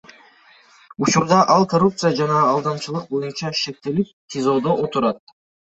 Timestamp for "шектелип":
3.63-4.11